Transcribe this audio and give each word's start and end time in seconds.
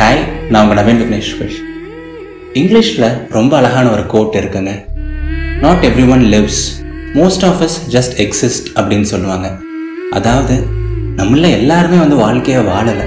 Hi 0.00 0.48
நான் 0.48 0.68
உங்கள் 0.68 0.84
நவீன் 0.84 0.98
விக்னேஸ்வர் 0.98 1.50
இங்கிலீஷில் 2.54 3.30
ரொம்ப 3.30 3.56
அழகான 3.56 3.90
ஒரு 3.90 4.06
கோட் 4.06 4.36
இருக்குங்க. 4.36 4.84
Not 5.60 5.84
every 5.84 6.10
one 6.10 6.22
lives 6.22 6.60
most 7.14 7.44
of 7.44 7.62
us 7.62 7.92
just 7.92 8.14
exist 8.16 8.68
அப்படின்னு 8.74 9.02
சொல்லுவாங்க. 9.02 9.56
அதாவது 10.10 10.66
நம்மள 11.16 11.50
எல்லாருமே 11.50 11.96
வந்து 11.96 12.16
வாழ்க்கையை 12.16 12.62
வாழலை. 12.62 13.06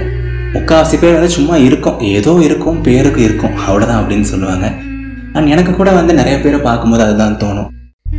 முக்கால்வாசி 0.52 0.98
பேர் 1.00 1.12
வந்து 1.12 1.28
சும்மா 1.28 1.56
இருக்கும். 1.56 2.00
ஏதோ 2.00 2.38
இருக்கும் 2.42 2.80
பேருக்கு 2.80 3.22
இருக்கும். 3.22 3.56
அவ்வளோதான் 3.68 4.00
அப்படின்னு 4.02 4.28
சொல்லுவாங்க. 4.32 4.72
அண்ட் 5.32 5.48
எனக்கு 5.48 5.72
கூட 5.72 5.90
வந்து 5.90 6.14
நிறைய 6.14 6.40
பேரை 6.40 6.60
பார்க்கும்போது 6.60 7.02
அதுதான் 7.02 7.38
தோணும். 7.38 7.68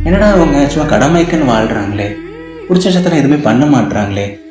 என்னடா 0.04 0.30
அவங்க 0.30 0.68
சும்மா 0.68 0.96
கடமைக்குன்னு 0.96 1.52
வாழ்கிறாங்களே 1.54 2.16
பிடிச்ச 2.68 2.88
சத்தனை 2.88 3.18
எதுவுமே 3.18 3.42
பண்ண 3.42 3.64
மாட்றாங்களே? 3.66 4.44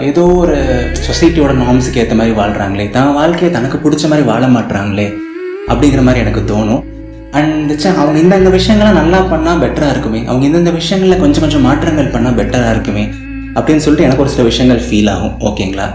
ஏதோ 0.00 0.22
ஒரு 0.22 0.56
சொசைட்டியோட 1.06 1.52
நார்ம்ஸுக்கு 1.62 1.96
ஏற்ற 1.96 2.14
மாதிரி 2.14 2.34
வாழ்கிறாங்களே 2.38 2.90
தான் 2.90 3.14
வாழ்க்கையை 3.14 3.54
தனக்கு 3.54 3.76
பிடிச்ச 3.76 4.08
மாதிரி 4.08 4.26
வாழ 4.26 4.46
மாட்றாங்களே 4.46 5.06
அப்படிங்கிற 5.68 6.02
மாதிரி 6.02 6.20
எனக்கு 6.20 6.40
தோணும். 6.40 6.82
அண்ட் 7.32 7.86
அவங்க 7.86 8.18
இந்தந்த 8.18 8.50
விஷயங்கள்லாம் 8.50 8.92
நல்லா 8.92 9.20
பண்ணால் 9.20 9.58
பெட்டராக 9.58 9.90
இருக்குமே. 9.90 10.26
அவங்க 10.26 10.46
இந்தந்த 10.46 10.70
விஷயங்களில் 10.70 11.18
கொஞ்சம் 11.18 11.40
கொஞ்சம் 11.40 11.62
மாற்றங்கள் 11.62 12.06
பண்ணால் 12.06 12.34
பெட்டராக 12.34 12.70
இருக்குமே 12.70 13.04
அப்படின்னு 13.54 13.76
சொல்லிட்டு 13.76 14.04
எனக்கு 14.04 14.22
ஒரு 14.22 14.30
சில 14.30 14.42
விஷயங்கள் 14.42 14.78
ஃபீல் 14.78 15.10
ஆகும் 15.10 15.34
ஓகேங்களா? 15.40 15.86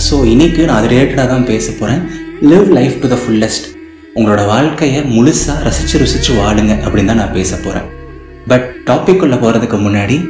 ஸோ 0.00 0.24
இன்னைக்கு 0.24 0.66
நான் 0.66 0.76
அது 0.76 0.88
ரிலேட்டடாக 0.88 1.28
தான் 1.28 1.44
பேச 1.44 1.72
போகிறேன் 1.72 2.02
live 2.42 2.68
life 2.68 3.00
to 3.02 3.08
the 3.08 3.14
fullest 3.14 3.66
உங்களோட 4.14 4.46
வாழ்க்கையை 4.46 5.02
முழுசாக 5.02 5.62
ரசித்து 5.62 5.98
ருசித்து 5.98 6.32
வாழுங்க 6.34 6.72
அப்படின்னு 6.84 7.06
தான் 7.06 7.16
நான் 7.16 7.32
பேச 7.32 7.56
போகிறேன் 7.56 7.84
பட் 8.46 8.66
டாபிக் 8.90 9.22
உள்ள 9.22 9.36
போகிறதுக்கு 9.36 9.78
முன்னாடி 9.80 10.28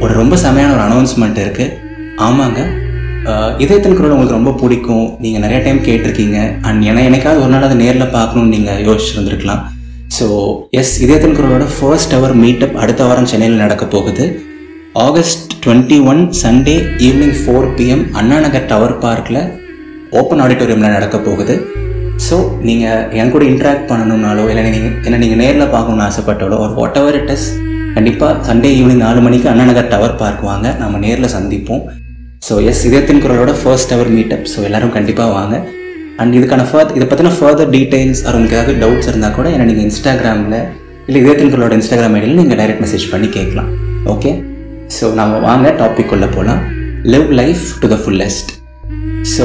ஒரு 0.00 0.12
ரொம்ப 0.12 0.36
செமையான 0.36 0.72
ஒரு 0.72 0.82
அனௌன்ஸ்மெண்ட் 0.88 1.38
இருக்குது 1.44 1.86
ஆமாங்க. 2.26 2.60
இதயத்தின் 3.62 3.96
குரல் 3.96 4.12
உங்களுக்கு 4.14 4.36
ரொம்ப 4.36 4.52
பிடிக்கும். 4.60 5.06
நீங்கள் 5.22 5.42
நிறைய 5.44 5.58
டைம் 5.64 5.80
கேட்டிருக்கீங்க. 5.88 6.38
அண்ட் 6.68 6.86
என 6.90 7.02
எனக்காவது 7.08 7.42
ஒரு 7.44 7.52
நாள் 7.54 7.66
அதை 7.66 7.76
நேரில் 7.82 8.14
பார்க்கணும்னு 8.16 8.54
நீங்கள் 8.56 8.80
யோசிச்சிருந்துருக்கலாம். 8.86 9.62
ஸோ 10.16 10.26
எஸ் 10.80 10.94
இதயத்தின் 11.04 11.36
குரலோட 11.38 11.64
ஃபர்ஸ்ட் 11.76 12.14
அவர் 12.18 12.34
மீட்டப் 12.42 12.78
அடுத்த 12.82 13.02
வாரம் 13.08 13.28
சென்னையில் 13.32 13.62
நடக்க 13.64 13.84
போகுது. 13.94 14.24
August 15.06 15.52
twenty 15.64 15.98
one 16.12 16.22
Sunday 16.42 16.76
evening 17.08 17.36
four 17.40 17.68
PM 17.78 18.04
Anna 18.20 18.38
Nagar 18.46 18.68
tower 18.72 18.96
பார்க்கில் 19.04 19.42
ஓப்பன் 20.20 20.42
ஆடிட்டோரியமில் 20.44 20.96
நடக்க 20.96 21.16
போகுது. 21.28 21.56
ஸோ 22.26 22.36
நீங்கள் 22.68 23.02
என் 23.20 23.32
கூட 23.34 23.44
இன்ட்ராக்ட் 23.52 23.88
பண்ணணும்னாலோ 23.90 24.44
இல்லை 24.50 24.64
நீங்கள் 24.68 24.88
என்ன 25.06 25.20
நீங்கள் 25.24 25.42
நேரில் 25.44 25.72
பார்க்கணும்னு 25.74 26.06
ஆசைப்பட்டாலோ 26.08 26.58
ஒரு 26.64 26.74
வாட் 26.80 26.98
எவர் 27.02 27.18
இட் 27.20 27.32
இஸ் 27.36 27.48
கண்டிப்பாக 27.96 28.34
சண்டே 28.48 28.70
ஈவினிங் 28.78 29.04
நாலு 29.06 29.20
மணிக்கு 29.26 29.46
அண்ணா 29.52 29.64
நகர் 29.70 29.92
டவர் 29.94 30.20
பார்க்குவாங்க 30.24 30.66
நம்ம 30.82 30.98
நேரில் 31.06 31.34
சந்திப்போம். 31.36 31.84
ஸோ 32.46 32.54
எஸ் 32.70 32.82
இதயத்தின் 32.88 33.22
குரலோட 33.24 33.52
ஃபர்ஸ்ட் 33.60 33.92
அவர் 33.94 34.10
மீட்டப் 34.16 34.44
ஸோ 34.52 34.58
எல்லாரும் 34.68 34.92
கண்டிப்பாக 34.96 35.30
வாங்க. 35.38 35.56
அண்ட் 36.20 36.34
இதுக்கான 36.38 36.62
ஃபர்த் 36.70 36.92
இதை 36.96 37.06
பற்றின 37.10 37.32
ஃபர்தர் 37.38 37.70
டீட்டெயில்ஸ் 37.76 38.20
அவர் 38.24 38.36
உங்களுக்கு 38.38 38.56
ஏதாவது 38.58 38.74
டவுட்ஸ் 38.82 39.08
இருந்தால் 39.10 39.34
கூட 39.38 39.46
ஏன்னா 39.54 39.66
நீங்கள் 39.70 39.86
இன்ஸ்டாகிராமில் 39.88 40.56
இல்லை 41.08 41.18
இதயத்தின் 41.22 41.52
குரலோட 41.52 41.74
இன்ஸ்டாகிராம் 41.78 42.14
ஐடியில் 42.18 42.40
நீங்கள் 42.40 42.58
டைரக்ட் 42.60 42.82
மெசேஜ் 42.84 43.06
பண்ணி 43.12 43.28
கேட்கலாம். 43.38 43.70
ஓகே 44.14 44.30
ஸோ 44.96 45.06
நம்ம 45.20 45.38
வாங்க 45.48 45.68
டாபிக் 45.82 46.14
உள்ள 46.16 46.26
போகலாம் 46.36 46.62
live 47.14 47.28
life 47.40 47.64
to 47.82 47.88
the 47.94 47.98
fullest 48.04 48.50
so 49.34 49.44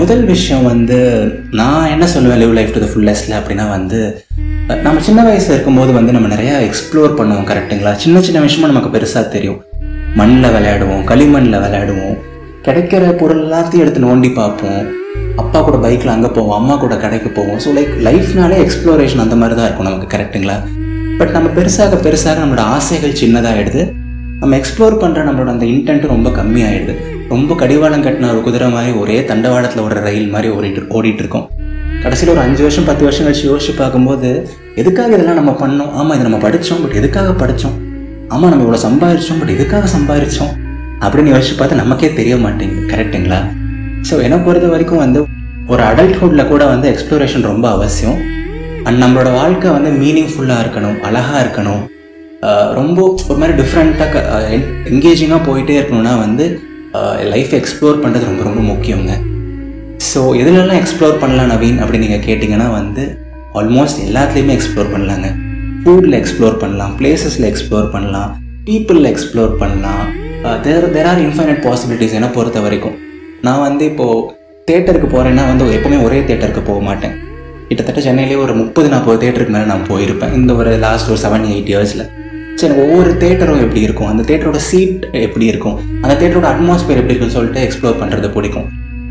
முதல் 0.00 0.24
விஷயம் 0.32 0.64
வந்து 0.72 0.98
நான் 1.60 1.90
என்ன 1.94 2.04
சொல்லுவேன் 2.14 2.40
லிவ் 2.42 2.54
லைஃப் 2.58 2.72
டு 2.76 2.82
த 2.84 2.88
ஃபுல்லஸ்ட்டில் 2.92 3.36
அப்படின்னா 3.40 3.66
வந்து 3.76 4.00
நம்ம 4.86 4.98
சின்ன 5.08 5.20
வயசில் 5.28 5.54
இருக்கும்போது 5.54 5.92
வந்து 5.98 6.14
நம்ம 6.16 6.28
நிறையா 6.34 6.56
எக்ஸ்ப்ளோர் 6.68 7.18
பண்ணுவோம் 7.20 7.48
கரெக்ட்டுங்களா 7.50 7.92
சின்ன 8.04 8.20
சின்ன 8.28 8.40
விஷயமும் 8.46 8.72
நமக்கு 8.72 8.92
பெருசாக 8.96 9.24
தெரியும். 9.36 9.60
மண்ணில் 10.20 10.54
விளையாடுவோம் 10.54 11.02
களிமண்ணில் 11.10 11.62
விளையாடுவோம் 11.64 12.11
கிடைக்கிற 12.66 13.04
பொருள் 13.20 13.40
எல்லாத்தையும் 13.44 13.82
எடுத்து 13.84 14.00
நோண்டி 14.04 14.28
பார்ப்போம். 14.40 14.82
அப்பா 15.42 15.58
கூட 15.66 15.76
பைக்கில் 15.84 16.12
அங்கே 16.14 16.28
போவோம் 16.36 16.56
அம்மா 16.58 16.74
கூட 16.82 16.94
கடைக்கு 17.04 17.30
போவோம். 17.38 17.58
ஸோ 17.64 17.70
லைக் 17.78 17.94
லைஃப்னாலே 18.06 18.56
எக்ஸ்ப்ளோரேஷன் 18.64 19.22
அந்த 19.24 19.36
மாதிரி 19.40 19.54
தான் 19.58 19.66
இருக்கும் 19.68 19.88
நமக்கு 19.88 20.12
கரெக்ட்டுங்களா 20.14 20.56
பட் 21.18 21.32
நம்ம 21.36 21.48
பெருசாக 21.56 21.98
பெருசாக 22.06 22.36
நம்மளோட 22.42 22.64
ஆசைகள் 22.76 23.18
சின்னதாகிடுது 23.22 23.82
நம்ம 24.42 24.52
எக்ஸ்ப்ளோர் 24.60 25.00
பண்ணுற 25.02 25.24
நம்மளோட 25.28 25.50
அந்த 25.54 25.66
இன்டென்ட் 25.72 26.06
ரொம்ப 26.14 26.28
கம்மியாயிடுது. 26.38 26.94
ரொம்ப 27.34 27.54
கடிவாளம் 27.60 28.04
கட்டின 28.06 28.30
ஒரு 28.32 28.40
குதிரை 28.46 28.68
மாதிரி 28.76 28.92
ஒரே 29.02 29.18
தண்டவாளத்தில் 29.30 29.82
ஓடுற 29.84 30.00
ரயில் 30.08 30.32
மாதிரி 30.34 30.48
ஓடிட்டு 30.56 30.80
ஓடிட்டு 30.96 31.22
இருக்கோம் 31.24 31.46
கடைசியில் 32.04 32.32
ஒரு 32.34 32.42
அஞ்சு 32.46 32.62
வருஷம் 32.66 32.88
பத்து 32.88 33.04
வருஷம் 33.06 33.26
கழிச்சு 33.26 33.46
யோசிச்சு 33.50 33.74
பார்க்கும்போது 33.82 34.30
எதுக்காக 34.80 35.14
இதெல்லாம் 35.16 35.40
நம்ம 35.40 35.52
பண்ணோம்? 35.62 35.92
ஆமாம் 35.98 36.14
இதை 36.16 36.24
நம்ம 36.28 36.40
படித்தோம் 36.46 36.82
பட் 36.84 36.98
எதுக்காக 37.00 37.32
படித்தோம் 37.42 37.76
ஆமாம் 38.34 38.50
நம்ம 38.52 38.64
இவ்வளோ 38.66 38.82
சம்பாதிச்சோம் 38.88 39.40
பட் 39.42 39.54
எதுக்காக 39.56 39.88
சம்பாதிச்சோம்? 39.96 40.52
அப்படின்னு 41.04 41.32
யோசிச்சு 41.34 41.54
பார்த்தா 41.58 41.82
நமக்கே 41.82 42.10
தெரிய 42.18 42.34
மாட்டேங்குது. 42.44 42.84
கரெக்ட்டுங்களா 42.92 43.40
ஸோ 44.08 44.14
என்னை 44.26 44.38
பொறுத்த 44.46 44.68
வரைக்கும் 44.74 45.02
வந்து 45.04 45.20
ஒரு 45.72 45.82
அடல்ட்ஹுட்டில் 45.88 46.50
கூட 46.52 46.62
வந்து 46.72 46.86
எக்ஸ்ப்ளோரேஷன் 46.92 47.48
ரொம்ப 47.50 47.66
அவசியம். 47.76 48.18
அண்ட் 48.86 48.98
நம்மளோட 49.02 49.30
வாழ்க்கை 49.40 49.68
வந்து 49.76 49.90
மீனிங்ஃபுல்லாக 50.02 50.62
இருக்கணும் 50.64 50.96
அழகாக 51.08 51.42
இருக்கணும். 51.44 51.82
ரொம்ப 52.78 52.98
ஒரு 53.30 53.38
மாதிரி 53.40 53.54
டிஃப்ரெண்ட்டாக 53.60 54.22
என்கேஜிங்காக 54.92 55.40
போயிட்டே 55.48 55.74
இருக்கணும்னா 55.78 56.14
வந்து 56.24 56.44
லைஃப் 57.32 57.52
எக்ஸ்ப்ளோர் 57.58 58.00
பண்ணுறது 58.04 58.28
ரொம்ப 58.30 58.42
ரொம்ப 58.48 58.62
முக்கியங்க. 58.70 59.12
ஸோ 60.08 60.20
எதுலெல்லாம் 60.40 60.80
எக்ஸ்ப்ளோர் 60.80 61.20
பண்ணலாம் 61.22 61.52
நவீன் 61.52 61.78
அப்படின்னு 61.82 62.06
நீங்கள் 62.06 62.24
கேட்டிங்கன்னா 62.28 62.68
வந்து 62.80 63.04
ஆல்மோஸ்ட் 63.60 64.02
எல்லாத்துலேயுமே 64.08 64.56
எக்ஸ்ப்ளோர் 64.56 64.92
பண்ணலாங்க. 64.94 65.28
ஃபுட்டில் 65.82 66.18
எக்ஸ்ப்ளோர் 66.20 66.58
பண்ணலாம் 66.64 66.92
பிளேசஸில் 66.98 67.48
எக்ஸ்ப்ளோர் 67.52 67.88
பண்ணலாம் 67.94 68.32
பீப்புளில் 68.66 69.10
எக்ஸ்ப்ளோர் 69.12 69.54
பண்ணலாம். 69.62 70.04
There 70.64 70.84
there 70.94 71.08
are 71.10 71.20
infinite 71.24 71.60
possibilities 71.66 72.14
என்னை 72.18 72.28
பொறுத்த 72.36 72.60
வரைக்கும். 72.60 72.94
நான் 73.46 73.62
வந்து 73.66 73.84
இப்போது 73.90 74.22
தேட்டருக்கு 74.70 75.08
போகிறேன்னா 75.12 75.44
வந்து 75.50 75.64
எப்போவுமே 75.76 75.98
ஒரே 76.06 76.18
தேட்டருக்கு 76.28 76.62
போக 76.70 76.80
மாட்டேன். 76.80 77.14
கிட்டத்தட்ட 77.68 78.00
சென்னையிலே 78.06 78.34
ஒரு 78.44 78.54
முப்பது 78.54 78.88
நாற்பது 78.88 79.18
தேட்டருக்கு 79.24 79.54
மேலே 79.56 79.64
நான் 79.64 79.86
போயிருப்பேன். 79.90 80.32
இந்த 80.38 80.52
ஒரு 80.54 80.72
லாஸ்ட் 80.84 81.10
ஒரு 81.12 81.20
செவன் 81.24 81.46
எயிட் 81.52 81.70
இயர்ஸில் 81.72 82.04
சரி 82.58 82.68
எனக்கு 82.68 82.84
ஒவ்வொரு 82.86 83.10
தேட்டரும் 83.22 83.62
எப்படி 83.64 83.80
இருக்கும்? 83.80 84.08
அந்த 84.12 84.22
தேட்டரோட 84.30 84.58
சீட் 84.70 85.04
எப்படி 85.26 85.46
இருக்கும்? 85.52 85.76
அந்த 86.02 86.14
தேட்டரோட 86.22 86.48
அட்மாஸ்பியர் 86.52 87.00
எப்படி 87.02 87.14
இருக்குன்னு 87.14 87.36
சொல்லிட்டு 87.36 87.62
எக்ஸ்ப்ளோர் 87.66 88.00
பண்ணுறது 88.02 88.30
பிடிக்கும். 88.36 88.66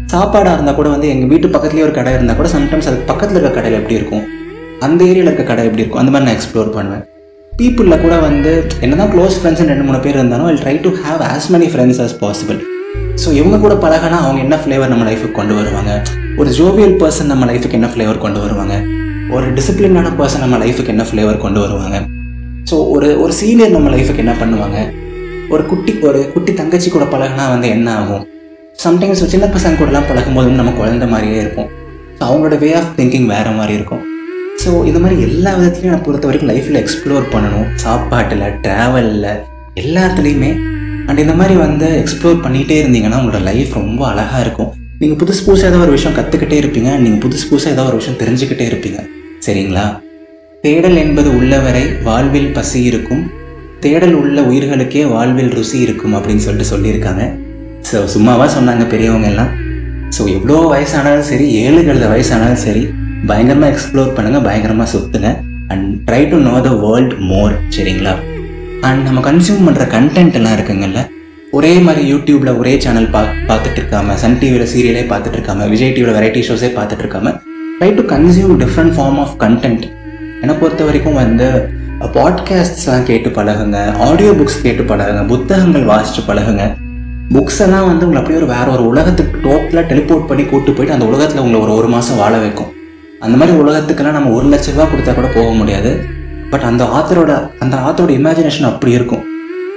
சாப்பாடாக 0.06 0.54
இருந்தால் 0.54 0.76
கூட 0.76 0.90
வந்து 0.90 1.10
எங்கள் 1.14 1.28
வீட்டு 1.28 1.48
பக்கத்துலேயே 1.48 1.88
ஒரு 1.88 1.92
கடை 1.92 2.14
இருந்தால் 2.14 2.40
கூட 2.42 2.50
சம்டைம்ஸ் 2.58 2.90
அதுக்கு 2.92 3.10
பக்கத்தில் 3.14 3.40
இருக்க 3.40 3.56
கடையில் 3.56 3.80
எப்படி 3.80 4.00
இருக்கும்? 4.00 4.24
அந்த 4.80 5.02
ஏரியாவில் 5.06 5.32
இருக்க 5.32 5.44
கடை 5.44 5.66
எப்படி 5.66 5.84
இருக்கும்? 5.84 6.04
அந்த 6.04 6.14
மாதிரி 6.14 6.28
நான் 6.30 6.40
எக்ஸ்ப்ளோர் 6.40 6.76
பண்ணுவேன். 6.78 7.04
பீப்புளில் 7.62 8.02
கூட 8.04 8.16
வந்து 8.28 8.52
என்ன 8.86 8.94
தான் 9.00 9.10
க்ளோஸ் 9.14 9.36
ஃப்ரெண்ட்ஸ் 9.40 9.60
ரெண்டு 9.72 9.84
மூணு 9.88 9.98
பேர் 10.04 10.16
இருந்தாலும் 10.20 10.48
I 10.52 10.54
try 10.62 10.74
to 10.86 10.90
have 11.02 11.20
as 11.32 11.48
many 11.54 11.68
friends 11.74 12.00
as 12.04 12.14
possible 12.22 12.60
so 13.24 13.28
இவங்க 13.40 13.58
கூட 13.64 13.74
பழகினா 13.84 14.18
அவங்க 14.26 14.40
என்ன 14.46 14.56
ஃப்ளேவர் 14.62 14.92
நம்ம 14.94 15.04
லைஃபுக்கு 15.10 15.36
கொண்டு 15.40 15.54
வருவாங்க? 15.58 15.92
ஒரு 16.40 16.50
ஜோவியல் 16.60 16.96
பர்சன் 17.02 17.30
நம்ம 17.34 17.46
லைஃபுக்கு 17.52 17.78
என்ன 17.80 17.90
ஃப்ளேவர் 17.94 18.20
கொண்டு 18.24 18.40
வருவாங்க? 18.44 18.76
ஒரு 19.36 19.48
டிசிப்ளினான 19.58 20.14
பர்சன் 20.20 20.44
நம்ம 20.46 20.58
லைஃபுக்கு 20.64 20.94
என்ன 20.96 21.06
ஃப்ளேவர் 21.10 21.38
கொண்டு 21.46 21.60
வருவாங்க? 21.66 21.98
ஸோ 22.72 22.78
ஒரு 22.96 23.10
ஒரு 23.24 23.36
சீனியர் 23.42 23.76
நம்ம 23.78 23.92
லைஃபுக்கு 23.96 24.24
என்ன 24.26 24.36
பண்ணுவாங்க? 24.42 24.80
ஒரு 25.56 25.66
குட்டி 25.72 25.94
ஒரு 26.10 26.22
குட்டி 26.36 26.54
தங்கச்சி 26.62 26.92
கூட 26.96 27.08
பழகினா 27.14 27.46
வந்து 27.56 27.70
என்ன 27.76 27.88
ஆகும்? 28.02 28.24
சம்டைம்ஸ் 28.86 29.24
சின்ன 29.36 29.48
பசங்க 29.58 29.76
கூடலாம் 29.82 30.10
பழகும்போது 30.12 30.62
நம்ம 30.62 30.74
குழந்த 30.82 31.08
மாதிரியே 31.14 31.40
இருக்கும் 31.46 31.70
ஸோ 32.18 32.24
அவங்களோட 32.30 32.58
வே 32.66 32.72
ஆஃப் 32.82 32.94
திங்கிங் 33.00 33.30
வேறு 33.36 33.54
மாதிரி 33.60 33.76
இருக்கும். 33.80 34.04
ஸோ 34.62 34.86
இந்த 34.86 35.00
மாதிரி 35.00 35.22
எல்லா 35.28 35.52
விதத்துலையும் 35.58 35.94
நான் 35.96 36.04
பொறுத்த 36.08 36.26
வரைக்கும் 36.28 36.50
லைஃப்பில் 36.52 36.80
எக்ஸ்ப்ளோர் 36.82 37.26
பண்ணணும். 37.34 37.68
சாப்பாட்டில் 37.84 38.44
ட்ராவலில் 38.66 39.28
எல்லாத்துலேயுமே. 39.84 40.52
அண்ட் 41.08 41.22
இந்த 41.24 41.34
மாதிரி 41.34 41.56
வந்து 41.56 41.88
எக்ஸ்ப்ளோர் 42.02 42.38
பண்ணிகிட்டே 42.46 42.76
இருந்தீங்கன்னா 42.82 43.20
உங்களோட 43.22 43.40
லைஃப் 43.50 43.72
ரொம்ப 43.74 44.02
அழகாக 44.08 44.42
இருக்கும். 44.46 44.70
நீங்கள் 45.00 45.20
புதுசு 45.22 45.42
புதுசாக 45.48 45.72
ஏதோ 45.72 45.78
ஒரு 45.78 45.92
விஷயம் 45.92 46.18
கற்றுக்கிட்டே 46.18 46.58
இருப்பீங்க. 46.62 46.90
நீங்கள் 46.98 47.24
புதுசு 47.26 47.46
புதுசாக 47.52 47.74
ஏதாவது 47.76 47.92
ஒரு 47.92 48.00
விஷயம் 48.02 48.20
தெரிஞ்சுக்கிட்டே 48.24 48.66
இருப்பீங்க. 48.72 49.00
சரிங்களா? 49.46 49.86
தேடல் 50.62 50.96
என்பது 50.96 51.30
உள்ளவரை 51.40 51.86
வாழ்வில் 52.04 52.52
பசி 52.52 52.84
இருக்கும். 52.84 53.24
தேடல் 53.80 54.14
உள்ள 54.14 54.42
உயிர்களுக்கே 54.42 55.04
வாழ்வில் 55.16 55.54
ருசி 55.60 55.78
இருக்கும் 55.80 56.16
அப்படின்னு 56.18 56.44
சொல்லிட்டு 56.48 56.72
சொல்லியிருக்காங்க. 56.74 57.24
ஸோ 57.90 58.00
சும்மாவாக 58.16 58.50
சொன்னாங்க 58.58 58.86
பெரியவங்க 58.88 59.28
எல்லாம். 59.28 59.52
ஸோ 60.18 60.22
எவ்வளோ 60.38 60.58
வயசானாலும் 60.74 61.30
சரி 61.34 61.46
ஏழு 61.64 61.82
கழுத 61.88 62.08
வயசானாலும் 62.14 62.64
சரி 62.68 62.84
பயங்கரமாக 63.28 63.72
எக்ஸ்ப்ளோர் 63.74 64.14
பண்ணுங்கள் 64.18 64.46
பயங்கரமாக 64.48 64.90
சுற்றுங்க 64.94 65.30
and 65.68 65.88
try 66.08 66.22
to 66.30 66.38
know 66.38 66.54
the 66.62 66.70
world 66.84 67.14
more 67.32 67.54
சரிங்களா? 67.76 68.14
அண்ட் 68.82 69.04
நம்ம 69.04 69.20
கன்சியூம் 69.30 69.66
பண்ணுற 69.68 69.86
கண்டென்ட் 69.96 70.38
எல்லாம் 70.40 70.56
இருக்குங்கல்ல 70.58 71.02
ஒரே 71.52 71.80
மாதிரி 71.80 72.02
யூடியூப்பில் 72.12 72.58
ஒரே 72.58 72.74
சேனல் 72.78 73.10
பா 73.10 73.22
பார்த்துட்டு 73.50 73.80
இருக்காம 73.82 74.14
சன் 74.14 74.38
டிவியில் 74.40 74.70
சீரியலே 74.74 75.04
பார்த்துட்டு 75.12 75.38
இருக்காம 75.40 75.68
விஜய் 75.70 75.94
டிவியில் 75.96 76.18
வெரைட்டி 76.18 76.42
ஷோஸே 76.50 76.70
பார்த்துட்டு 76.78 77.04
இருக்காம 77.06 77.34
try 77.80 77.90
to 77.96 78.06
consume 78.14 78.56
different 78.64 78.96
form 78.98 79.20
of 79.20 79.36
content 79.44 79.86
என்னை 80.42 80.56
பொறுத்த 80.56 80.84
வரைக்கும் 80.84 81.14
வந்து 81.14 81.48
பாட்காஸ்ட்ஸ்லாம் 82.16 83.04
கேட்டு 83.04 83.30
பழகுங்க 83.30 83.80
ஆடியோ 84.08 84.32
புக்ஸ் 84.32 84.62
கேட்டு 84.62 84.84
பழகுங்க 84.84 85.24
புத்தகங்கள் 85.26 85.84
வாசித்து 85.84 86.22
பழகுங்க. 86.34 86.64
புக்ஸ் 87.34 87.60
எல்லாம் 87.66 87.88
வந்து 87.88 88.06
உங்களை 88.06 88.20
அப்படியே 88.22 88.40
ஒரு 88.42 88.48
வேற 88.54 88.66
ஒரு 88.72 88.84
உலகத்துக்கு 88.88 89.42
டோப்பில் 89.48 89.88
டெலிபோர்ட் 89.92 90.30
பண்ணி 90.30 90.44
கூட்டு 90.46 90.72
போயிட்டு 90.72 90.96
அந்த 90.96 91.06
உலகத்தில் 91.06 91.42
உங்களை 91.42 91.60
ஒரு 91.64 91.74
ஒரு 91.74 91.88
மாதம் 91.88 92.18
வாழ 92.18 92.38
வைக்கும். 92.38 92.72
அந்த 93.26 93.36
மாதிரி 93.40 93.54
உலகத்துக்கெல்லாம் 93.62 94.16
நம்ம 94.18 94.32
ஒரு 94.38 94.48
லட்ச 94.52 94.72
ரூபா 94.74 94.86
கொடுத்தா 94.92 95.12
கூட 95.18 95.28
போக 95.36 95.50
முடியாது. 95.60 95.90
பட் 96.52 96.66
அந்த 96.70 96.84
ஆத்தரோட 96.98 97.32
அந்த 97.64 97.76
ஆத்தரோட 97.88 98.12
இமேஜினேஷன் 98.20 98.68
அப்படி 98.70 98.92
இருக்கும். 98.98 99.24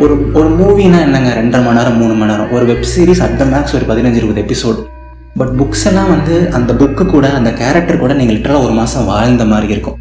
ஒரு 0.03 0.15
ஒரு 0.39 0.49
மூவினா 0.61 1.01
என்னங்க? 1.07 1.31
ரெண்டரை 1.41 1.63
மணி 1.65 1.79
நேரம் 1.79 1.99
மூணு 2.03 2.15
மணி 2.21 2.31
நேரம். 2.33 2.53
ஒரு 2.57 2.65
web 2.71 2.87
series 2.93 3.23
at 3.27 3.37
the 3.41 3.47
max 3.53 3.75
ஒரு 3.79 3.87
பதினஞ்சு 3.91 4.19
இருபது 4.21 4.41
எபிசோட் 4.45 4.79
பட் 5.41 5.53
புக்ஸ் 5.59 5.85
எல்லாம் 5.91 6.11
வந்து 6.15 6.35
அந்த 6.57 6.73
புக்கு 6.81 7.05
கூட 7.15 7.27
அந்த 7.39 7.51
கேரக்டர் 7.61 8.01
கூட 8.03 8.13
நீங்கள் 8.21 8.37
லிட்டராக 8.37 8.67
ஒரு 8.67 8.75
மாதம் 8.79 9.09
வாழ்ந்த 9.13 9.45
மாதிரி 9.53 9.69
இருக்கும். 9.75 9.99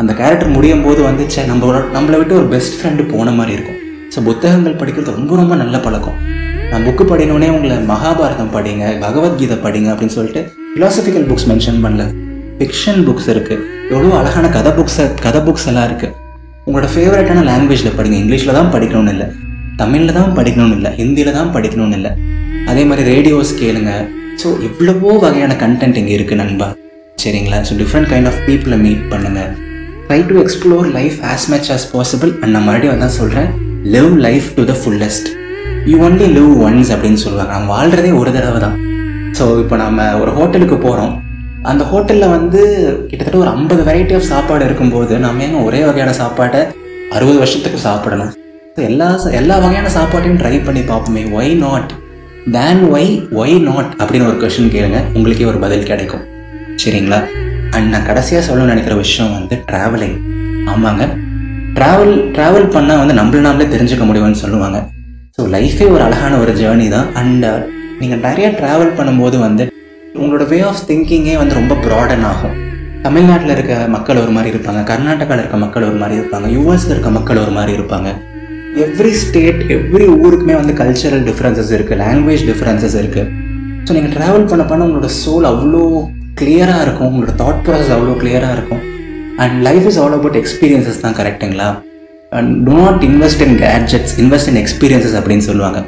அந்த 0.00 0.12
கேரக்டர் 0.20 0.54
முடியும் 0.56 0.84
போது 0.86 1.00
வந்து 1.08 1.24
சே 1.34 1.42
நம்மளோட 1.50 1.80
நம்மளை 1.96 2.18
விட்டு 2.20 2.34
ஒரு 2.40 2.48
பெஸ்ட் 2.54 2.76
ஃப்ரெண்டு 2.78 3.04
போன 3.12 3.34
மாதிரி 3.38 3.54
இருக்கும். 3.56 3.78
ஸோ 4.14 4.24
புத்தகங்கள் 4.28 4.78
படிக்கிறது 4.80 5.16
ரொம்ப 5.18 5.36
ரொம்ப 5.40 5.56
நல்ல 5.62 5.78
பழக்கம். 5.86 6.16
நான் 6.72 6.86
புக்கு 6.88 7.04
படினோடனே 7.12 7.50
உங்களை 7.56 7.76
மகாபாரதம் 7.92 8.52
படிங்க 8.56 8.84
பகவத்கீதை 9.04 9.58
படிங்க 9.66 9.90
அப்படின்னு 9.92 10.16
சொல்லிட்டு 10.18 10.42
ஃபிலாசபிக்கல் 10.72 11.28
புக்ஸ் 11.30 11.48
மென்ஷன் 11.52 11.80
பண்ணல. 11.86 12.06
ஃபிக்ஷன் 12.60 12.98
புக்ஸ் 13.04 13.28
இருக்குது 13.32 13.62
எவ்வளோ 13.92 14.08
அழகான 14.20 14.46
கதை 14.56 14.70
புக்ஸை 14.78 15.04
கதை 15.24 15.40
புக்ஸ் 15.44 15.68
எல்லாம் 15.70 15.86
இருக்குது 15.88 16.16
உங்களோட 16.66 16.88
ஃபேவரட்டான 16.94 17.44
லாங்குவேஜில் 17.50 17.94
படிங்க. 17.98 18.16
இங்கிலீஷில் 18.22 18.56
தான் 18.56 18.70
படிக்கணும்னு 18.74 19.12
இல்லை. 19.14 19.28
தமிழில் 19.78 20.16
தான் 20.18 20.34
படிக்கணும்னு 20.38 20.76
இல்லை. 20.78 20.90
ஹிந்தியில் 20.98 21.36
தான் 21.38 21.52
படிக்கணும்னு 21.54 21.96
இல்லை. 21.98 22.10
அதே 22.70 22.82
மாதிரி 22.88 23.04
ரேடியோஸ் 23.12 23.52
கேளுங்க. 23.60 23.92
ஸோ 24.42 24.48
எவ்வளவோ 24.68 25.12
வகையான 25.24 25.54
கண்டென்ட் 25.62 26.00
இங்கே 26.00 26.14
இருக்குது 26.18 26.40
நண்பா. 26.42 26.68
சரிங்களா? 27.22 27.60
ஸோ 27.68 27.78
டிஃப்ரெண்ட் 27.80 28.10
கைண்ட் 28.12 28.30
ஆஃப் 28.32 28.42
பீப்புளை 28.48 28.78
மீட் 28.84 29.06
பண்ணுங்கள் 29.12 29.50
try 30.10 30.20
to 30.32 30.36
explore 30.42 30.86
life 30.98 31.16
as 31.32 31.46
much 31.54 31.70
as 31.76 31.88
possible 31.94 32.32
and 32.42 32.52
நான் 32.56 32.68
மறுபடியும் 32.68 33.02
தான் 33.06 33.16
சொல்கிறேன் 33.20 33.50
live 33.96 34.12
life 34.26 34.50
to 34.58 34.64
the 34.72 34.76
fullest 34.82 35.30
you 35.92 35.96
only 36.08 36.28
live 36.38 36.52
once 36.68 36.92
அப்படின்னு 36.96 37.22
சொல்லுவாங்க. 37.24 37.52
நம்ம 37.56 37.72
வாழ்கிறதே 37.76 38.12
ஒரு 38.20 38.32
தடவை 38.38 38.60
தான். 38.66 38.78
ஸோ 39.40 39.46
இப்போ 39.64 39.78
நம்ம 39.86 40.08
ஒரு 40.22 40.32
ஹோட்டலுக்கு 40.38 40.78
போகிறோம் 40.86 41.16
அந்த 41.68 41.84
ஹோட்டலில் 41.84 42.28
வந்து 42.28 42.60
கிட்டத்தட்ட 43.08 43.38
ஒரு 43.38 43.50
ஐம்பது 43.50 43.82
வெரைட்டி 43.82 44.14
ஆஃப் 44.14 44.28
சாப்பாடு 44.32 44.64
இருக்கும்போது 44.64 45.18
நம்ம 45.18 45.42
ஏங்க 45.42 45.64
ஒரே 45.64 45.84
வகையான 45.84 46.12
சாப்பாட்டை 46.12 46.60
அறுபது 47.10 47.38
வருஷத்துக்கு 47.38 47.78
சாப்பிடணும். 47.78 48.30
எல்லா 48.76 49.20
எல்லா 49.30 49.58
வகையான 49.58 49.88
சாப்பாட்டையும் 49.88 50.38
ட்ரை 50.42 50.64
பண்ணி 50.64 50.80
பார்ப்போமே. 50.80 51.30
Why 51.38 51.54
not 51.54 51.90
then 52.52 52.82
why 52.92 53.28
why 53.32 53.58
not 53.58 53.90
அப்படின்னு 53.98 54.28
ஒரு 54.30 54.36
கொஷின் 54.42 54.72
கேளுங்க. 54.74 55.00
உங்களுக்கே 55.14 55.44
ஒரு 55.44 55.58
பதில் 55.58 55.82
கிடைக்கும். 55.82 56.22
சரிங்களா? 56.84 57.18
அண்ட் 57.70 57.88
நான் 57.88 58.06
கடைசியாக 58.06 58.46
சொல்ல 58.46 58.64
நினைக்கிற 58.64 58.94
விஷயம் 58.94 59.32
வந்து 59.32 59.56
ட்ராவலிங் 59.72 60.16
ஆமாங்க. 60.66 61.06
ட்ராவல் 61.74 62.14
ட்ராவல் 62.36 62.70
பண்ணால் 62.76 62.98
வந்து 62.98 63.14
நம்மள 63.14 63.42
நாமளே 63.48 63.66
தெரிஞ்சுக்க 63.74 64.06
முடியும்னு 64.06 64.42
சொல்லுவாங்க. 64.44 64.88
ஸோ 65.36 65.42
லைஃபே 65.56 65.90
ஒரு 65.90 66.02
அழகான 66.02 66.38
ஒரு 66.38 66.52
ஜேர்னி 66.52 66.88
தான். 66.88 67.14
அண்ட் 67.14 67.44
uh, 67.44 67.58
நீங்கள் 68.00 68.30
நிறையா 68.30 68.50
ட்ராவல் 68.60 68.96
பண்ணும்போது 68.98 69.38
வந்து 69.38 69.69
உங்களோட 70.18 70.44
வே 70.50 70.58
ஆஃப் 70.68 70.80
திங்கிங்கே 70.86 71.34
வந்து 71.40 71.54
ரொம்ப 71.58 71.74
ப்ராடன் 71.82 72.24
ஆகும். 72.30 72.54
தமிழ்நாட்டில் 73.04 73.52
இருக்க 73.54 73.74
மக்கள் 73.94 74.20
ஒரு 74.22 74.32
மாதிரி 74.36 74.50
இருப்பாங்க. 74.52 74.80
கர்நாடகாவில் 74.88 75.42
இருக்க 75.42 75.58
மக்கள் 75.64 75.86
ஒரு 75.88 75.98
மாதிரி 76.00 76.16
இருப்பாங்க. 76.20 76.46
யூஎஸில் 76.56 76.92
இருக்க 76.94 77.10
மக்கள் 77.16 77.40
ஒரு 77.42 77.52
மாதிரி 77.58 77.72
இருப்பாங்க. 77.78 78.08
எவ்ரி 78.84 79.12
ஸ்டேட் 79.20 79.60
எவ்ரி 79.76 80.06
ஊருக்குமே 80.22 80.54
வந்து 80.60 80.74
கல்ச்சரல் 80.80 81.24
டிஃப்ரென்சஸ் 81.28 81.70
இருக்குது 81.76 82.00
லாங்குவேஜ் 82.02 82.42
டிஃப்ரென்சஸ் 82.50 82.96
இருக்குது 83.02 83.28
ஸோ 83.86 83.92
நீங்கள் 83.96 84.14
ட்ராவல் 84.16 84.48
பண்ண 84.50 84.64
பண்ண 84.72 84.88
உங்களோட 84.88 85.10
சோல் 85.22 85.46
அவ்வளோ 85.52 85.84
கிளியராக 86.40 86.82
இருக்கும். 86.86 87.08
உங்களோட 87.10 87.32
தாட் 87.42 87.62
ப்ராசஸ் 87.68 87.94
அவ்வளோ 87.96 88.16
கிளியராக 88.24 88.56
இருக்கும். 88.58 88.82
And 89.42 89.56
life 89.68 89.88
is 89.92 90.00
all 90.02 90.18
about 90.18 90.38
experiences 90.42 91.02
தான் 91.06 91.16
கரெக்டுங்களா 91.20 91.70
and 92.38 92.52
do 92.66 92.74
not 92.82 93.02
invest 93.10 93.42
in 93.48 93.56
gadgets 93.64 94.14
invest 94.24 94.50
in 94.52 94.60
experiences 94.64 95.16
அப்படின்னு 95.20 95.46
சொல்லுவாங்க. 95.50 95.80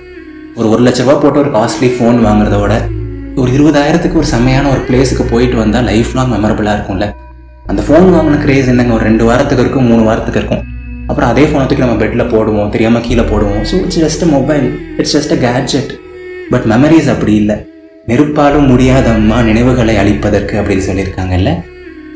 ஒரு 0.58 0.66
ஒரு 0.74 0.82
லட்ச 0.88 1.00
ரூபா 1.06 1.16
போட்டு 1.24 1.44
ஒரு 1.44 1.52
காஸ்ட்லி 1.58 1.90
ஃபோன் 1.98 2.18
வாங்குறத 2.28 2.56
விட 2.64 2.74
ஒரு 3.40 3.50
இருபதாயிரத்துக்கு 3.56 4.18
ஒரு 4.20 4.28
செம்மையான 4.32 4.66
ஒரு 4.72 4.80
பிளேஸுக்கு 4.88 5.24
போயிட்டு 5.30 5.56
வந்தால் 5.60 5.86
லைஃப் 5.90 6.10
லாங் 6.16 6.32
மெமரபிளாக 6.32 6.74
இருக்கும்ல. 6.76 7.06
அந்த 7.70 7.80
ஃபோன் 7.86 8.08
வாங்கின 8.14 8.38
கிரேஸ் 8.44 8.68
என்னங்க? 8.72 8.92
ஒரு 8.96 9.04
ரெண்டு 9.08 9.24
வாரத்துக்கு 9.28 9.64
இருக்கும் 9.64 9.88
மூணு 9.90 10.02
வாரத்துக்கு 10.08 10.40
இருக்கும். 10.40 10.62
அப்புறம் 11.10 11.30
அதே 11.32 11.44
ஃபோனை 11.50 11.64
தூக்கி 11.68 11.84
நம்ம 11.84 11.96
பெட்டில் 12.02 12.30
போடுவோம் 12.32 12.70
தெரியாமல் 12.74 13.04
கீழே 13.06 13.24
போடுவோம். 13.30 13.62
So 13.70 13.74
it's 13.84 14.00
just 14.04 14.24
mobile 14.34 14.66
it's 15.00 15.14
just 15.16 15.34
a 15.36 15.38
gadget 15.46 15.90
but 16.52 16.66
memories 16.72 17.10
அப்படி 17.14 17.34
இல்லை. 17.42 17.56
நெருப்பாலும் 18.10 18.68
முடியாதம்மா 18.72 19.38
நினைவுகளை 19.48 19.96
அழிப்பதற்கு 20.02 20.54
அப்படின்னு 20.60 20.86
சொல்லியிருக்காங்கல்ல. 20.90 21.50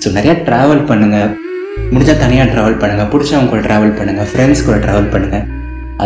ஸோ 0.02 0.14
நிறையா 0.18 0.36
ட்ராவல் 0.50 0.84
பண்ணுங்கள் 0.92 1.32
முடிஞ்சால் 1.94 2.22
தனியாக 2.24 2.48
ட்ராவல் 2.54 2.78
பண்ணுங்க. 2.84 3.04
பிடிச்சவங்க 3.12 3.50
கூட 3.54 3.62
ட்ராவல் 3.68 3.96
பண்ணுங்கள் 3.98 4.30
ஃப்ரெண்ட்ஸ் 4.32 4.66
கூட 4.68 4.78
ட்ராவல் 4.86 5.10
பண்ணுங்கள் 5.16 5.44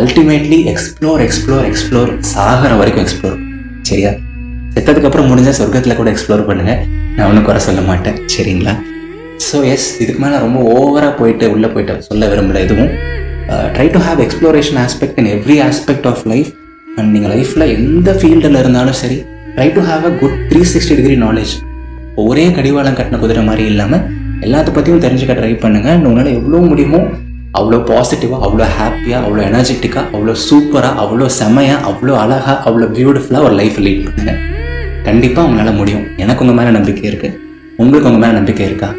அல்டிமேட்லி 0.01 0.59
எக்ஸ்ப்ளோர் 0.73 1.21
எக்ஸ்ப்ளோர் 1.27 1.65
எக்ஸ்ப்ளோர் 1.71 2.11
சாகிற 2.33 2.73
வரைக்கும் 2.81 3.05
எக்ஸ்ப்ளோர் 3.05 3.39
சரியா? 3.89 4.11
செத்ததுக்கப்புறம் 4.73 5.29
முடிஞ்சால் 5.29 5.57
சொர்க்கத்தில் 5.59 5.97
கூட 5.99 6.09
எக்ஸ்ப்ளோர் 6.13 6.47
பண்ணுங்கள் 6.49 6.79
நான் 7.15 7.27
ஒன்றும் 7.29 7.47
குறை 7.47 7.61
சொல்ல 7.67 7.81
மாட்டேன். 7.89 8.17
சரிங்களா? 8.33 8.73
ஸோ 9.47 9.57
எஸ் 9.73 9.87
இதுக்கு 10.03 10.21
மேலே 10.23 10.37
ரொம்ப 10.43 10.59
ஓவராக 10.73 11.11
போயிட்டு 11.19 11.45
உள்ளே 11.55 11.69
போயிட்டு 11.73 12.05
சொல்ல 12.09 12.27
விரும்பல 12.31 12.59
எதுவும். 12.65 12.91
Try 13.75 13.87
to 13.95 13.99
have 14.07 14.19
exploration 14.25 14.79
aspect 14.83 15.17
in 15.21 15.29
every 15.35 15.57
aspect 15.67 16.07
of 16.11 16.23
life 16.31 16.51
and 16.97 17.09
நீங்கள் 17.15 17.31
லைஃப்பில் 17.33 17.65
எந்த 17.77 18.09
ஃபீல்டில் 18.19 18.59
இருந்தாலும் 18.61 18.97
சரி 19.01 19.17
try 19.55 19.67
to 19.77 19.81
have 19.89 20.05
a 20.09 20.13
good 20.21 20.37
three 20.51 20.61
sixty 20.73 20.95
degree 20.99 21.17
knowledge 21.25 21.53
ஒரே 22.23 22.45
கடிவாளம் 22.57 22.97
கட்டின 22.99 23.19
குதிரை 23.23 23.43
மாதிரி 23.49 23.65
இல்லாமல் 23.65 24.05
எல்லாத்த 24.47 24.69
பற்றியும் 24.77 25.03
தெரிஞ்சுக்க 25.05 25.35
ட்ரை 25.39 25.51
பண்ணுங்கள் 25.65 25.95
and 25.95 26.07
உங்களால் 26.09 26.37
எவ்வளோ 26.37 26.61
முடியுமோ 26.69 27.01
அவ்வளோ 27.59 27.79
பாசிட்டிவாக 27.89 28.45
அவ்வளோ 28.47 28.67
ஹாப்பியாக 28.77 29.25
அவ்வளோ 29.25 29.41
எனர்ஜெட்டிக்காக 29.49 30.05
அவ்வளோ 30.15 30.35
சூப்பராக 30.47 31.01
அவ்வளோ 31.03 31.27
செமையாக 31.39 31.85
அவ்வளோ 31.89 32.15
அழகாக 32.23 32.57
அவ்வளோ 32.69 32.87
பியூட்டிஃபுல்லாக 32.97 33.47
ஒரு 33.49 33.57
லைஃப் 33.61 33.79
லீட் 33.87 34.05
பண்ணுங்கள் 34.07 34.39
கண்டிப்பாக 35.07 35.47
உங்களால் 35.49 35.79
முடியும். 35.79 36.03
எனக்கு 36.23 36.43
உங்கள் 36.43 36.57
மேலே 36.59 36.71
நம்பிக்கை 36.77 37.05
இருக்குது 37.11 37.37
உங்களுக்கு 37.81 38.09
உங்கள் 38.09 38.23
மேலே 38.23 38.35
நம்பிக்கை 38.39 38.65
இருக்கா? 38.69 38.89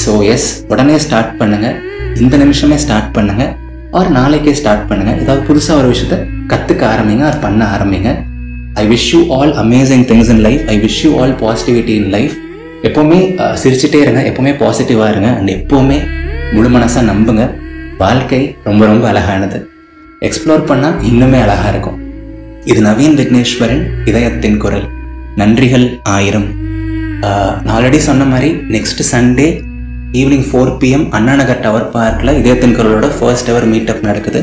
ஸோ 0.00 0.12
எஸ் 0.32 0.48
உடனே 0.72 0.96
ஸ்டார்ட் 1.04 1.32
பண்ணுங்கள் 1.40 1.76
இந்த 2.22 2.34
நிமிஷமே 2.42 2.76
ஸ்டார்ட் 2.84 3.10
பண்ணுங்கள் 3.16 3.52
ஆர் 3.98 4.10
நாளைக்கே 4.16 4.52
ஸ்டார்ட் 4.60 4.86
பண்ணுங்கள் 4.88 5.18
ஏதாவது 5.22 5.42
புதுசாக 5.48 5.80
ஒரு 5.80 5.88
விஷயத்த 5.92 6.16
கற்றுக்க 6.52 6.82
ஆரம்பிங்க. 6.94 7.22
ஆர் 7.28 7.38
பண்ண 7.44 7.62
ஆரம்பிங்க. 7.76 8.10
I 8.82 8.84
wish 8.92 9.06
you 9.12 9.20
all 9.36 9.52
amazing 9.62 10.04
things 10.10 10.30
in 10.34 10.42
life 10.46 10.64
I 10.74 10.76
wish 10.86 10.98
you 11.04 11.10
all 11.20 11.34
positivity 11.44 11.94
in 12.00 12.10
life 12.16 12.34
எப்போவுமே 12.88 13.20
சிரிச்சுட்டே 13.62 14.00
இருங்க. 14.06 14.22
எப்போவுமே 14.30 14.52
பாசிட்டிவாக 14.62 15.12
இருங்க. 15.14 15.30
அண்ட் 15.38 15.52
எப்போவுமே 15.58 15.98
முழு 16.56 16.68
மனசாக 16.76 17.04
நம்புங்க. 17.12 17.44
வாழ்க்கை 18.02 18.42
ரொம்ப 18.68 18.82
ரொம்ப 18.90 19.06
அழகானது. 19.12 19.60
எக்ஸ்ப்ளோர் 20.28 20.68
பண்ணால் 20.72 20.98
இன்னுமே 21.10 21.40
அழகாக 21.46 21.72
இருக்கும். 21.74 21.98
இது 22.70 22.80
நவீன் 22.88 23.16
விக்னேஸ்வரன் 23.20 23.82
இதயத்தின் 24.10 24.60
குரல். 24.64 24.86
நன்றிகள் 25.40 25.86
ஆயிரம். 26.16 26.46
நான் 27.64 27.72
ஆல்ரெடி 27.76 27.98
சொன்ன 28.06 28.24
மாதிரி 28.30 28.48
next 28.74 29.02
Sunday 29.10 29.46
evening 30.20 30.46
four 30.48 30.70
PM 30.82 31.04
Anna 31.16 31.34
Nagar 31.40 31.60
tower 31.64 31.90
பார்க்கில் 31.96 32.32
இதயத்தின் 32.40 32.76
குரலோட 32.76 33.08
ஃபர்ஸ்ட் 33.18 33.50
மீட் 33.50 33.68
மீட்டப் 33.72 34.06
நடக்குது. 34.08 34.40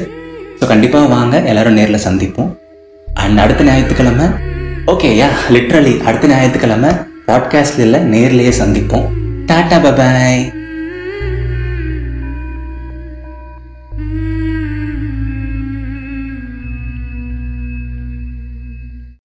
ஸோ 0.60 0.68
கண்டிப்பாக 0.72 1.12
வாங்க 1.13 1.42
எல்லாரும் 1.51 1.78
நேரில் 1.80 2.06
சந்திப்போம். 2.07 2.51
அண்ட் 3.24 3.42
அடுத்த 3.44 3.68
ஞாயிற்றுக்கிழமை 3.69 4.28
ஓகே 4.94 5.10
யா 5.22 5.30
லிட்ரலி 5.56 5.94
அடுத்த 6.10 6.31
ஞாயிற்றுக்கிழமை 6.34 6.92
பாட்காஸ்ட்ல 7.28 8.00
நேர்லேயே 8.13 8.54
சந்திப்போம். 8.62 9.07
Tata 9.50 9.80
bye bye 9.85 10.44